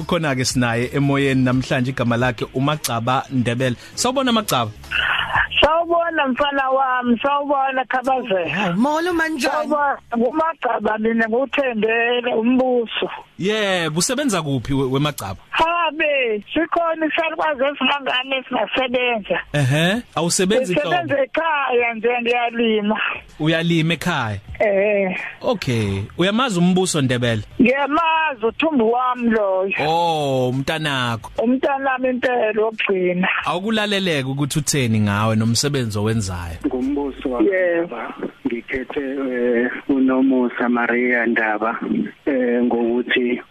[0.00, 4.70] ukhona ke sinaye emoyeni namhlanje igama lakhe uMagcaba Ndebele sawubona Magcaba
[5.62, 8.50] Sawubona mfana wami, sawubona Khabazela.
[8.50, 9.52] Hawu molo manjani?
[9.52, 13.08] Sawubona ngumagcaba mina nguThendele umbuso.
[13.38, 15.36] yebo usebenza kuphi we- weMagcaba
[15.96, 19.40] Habe, sikhona isalukwazi esingangane esingasebenza.
[19.52, 23.00] ehe awusebenzi Sisebenza inhlobo ekhaya nje ngiyalima.
[23.40, 29.72] uyalima ekhaya Eh, okay uyamazi umbuso Ndebele ngiyamazi uthumbu wami loyo.
[29.88, 33.28] oh umntanakho Umntana wami impela ogcina.
[33.44, 37.96] awukulaleleke ukuthi utheni ngawe nomsebenzi owenzayo ngumbuso Yebo.
[37.96, 41.80] wakhe ngikhethe eh, unomusa Maria Ndaba
[42.26, 43.42] eh ngokuthi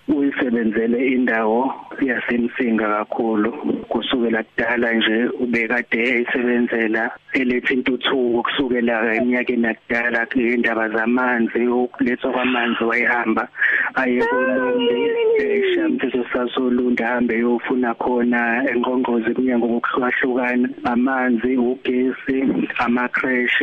[0.62, 3.52] uyisebenzele indawo yasemsinga kakhulu.
[3.90, 13.48] Kusukela kudala nje ubekade eyisebenzela elethe intuthuko kusukela eminyakeni yakudala indaba zamanzi ukulethwa kwamanzi wayehamba
[13.96, 15.00] aye kulombi
[15.40, 22.38] eshamthiso sasolunda hambe yofuna khona engqongqozi kunyango ngokuhlukahlukana amanzi ugesi
[22.78, 23.60] amacrash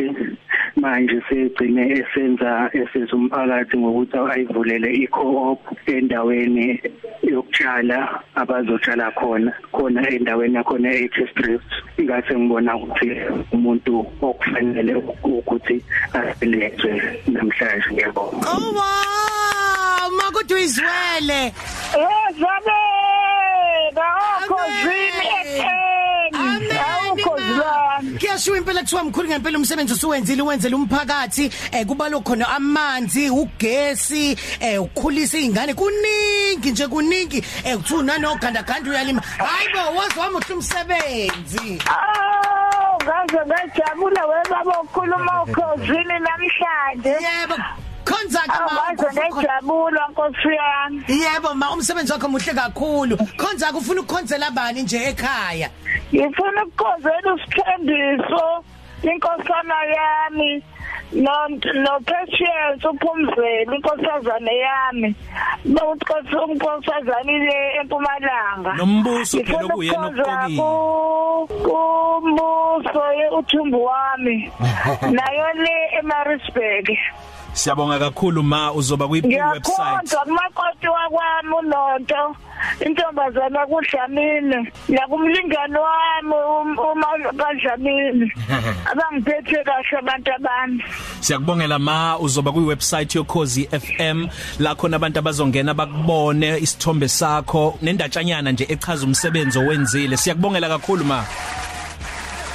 [0.81, 6.81] manje segcine esenza esiza umphakathi ngokuthi ayivulele i-co-op endaweni
[7.31, 7.97] yokutshala
[8.41, 11.69] abazotshala khona khona endaweni yakhona e-District
[11.99, 13.07] ingase ngibona ukuthi
[13.55, 13.93] umuntu
[14.27, 15.75] okufanele ukuthi
[16.19, 16.91] asilezwe
[17.33, 18.47] namhlanje ngiyabonga.
[18.53, 21.41] Oh wow, makuthi uyizwele.
[27.23, 28.19] Awukho zilana.
[28.19, 34.81] Kuyashiwa impela kuthiwa mkhulu ngempela umsebenzi usuwenzile uwenzele umphakathi eh kuba lokhona amanzi ugesi eh
[34.81, 41.81] ukukhulisa izingane kuningi nje kuningi eh kuthi nanoganda ganda uyalima hayibo wazi wami umsebenzi.
[41.87, 47.09] Aw, ngaze ngajabula webaba ukhuluma ukhosini namhlanje.
[47.09, 47.55] yebo
[48.05, 51.03] khonza ke Ngaze ma ngajabula Nkosi yami.
[51.23, 53.17] yebo ma umsebenzi wakho muhle kakhulu.
[53.37, 55.69] Khonza ufuna ukukhonzela abani nje ekhaya?
[56.13, 58.45] Ngifuna ukukhozela usithembiso
[59.03, 60.63] inkosana yami.
[61.13, 61.31] No
[61.73, 65.15] no patience uphumzela inkosazane yami.
[65.65, 68.73] Bawuthi unkosazane ile empumalanga.
[68.77, 70.57] Nombuso phela Ngifuna okuyena ukukhonza okuqokile.
[70.57, 73.01] ku- kumbuso
[73.39, 74.51] uthumbu wami.
[75.15, 76.89] Nayo le eMaritzburg.
[77.53, 79.27] Siyabonga kakhulu ma uzoba kwi website.
[79.27, 82.35] Ngiyakhonza kumakoti wakwami unonto
[82.85, 88.31] intombazana kudlamini nakumlingani wami um- uma kadlamini.
[88.91, 90.83] Abangiphethe kahle abantu abami.
[91.19, 94.27] Siyakubongela ma uzoba kwi website yokhozi FM
[94.59, 97.77] la khona abantu abazongena bakubone isithombe sakho.
[97.81, 100.17] Nendatshanyana nje echaza umsebenzi owenzile.
[100.17, 101.25] Siyakubongela kakhulu ma.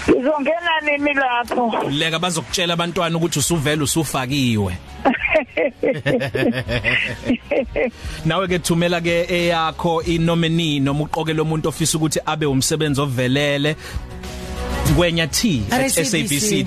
[0.09, 1.73] Ngizongena nini lapho?
[1.91, 4.77] Leka bazokutshela abantwana ukuthi usuvela usufakiwe.
[8.25, 13.77] Nawe ke thumela ke eyakho inominee noma uqokela umuntu ofisa ukuthi abe umsebenzi ovelele.
[14.93, 16.67] ngwenya t@sabc.co.za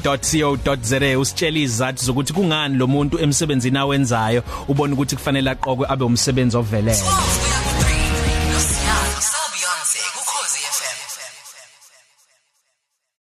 [1.20, 7.04] usitshela izathu zokuthi kungani lo muntu emsebenzini awenzayo ubona ukuthi kufanele aqokwe abe umsebenzi ovelele.
[9.54, 10.98] Beyonce ukhozi FM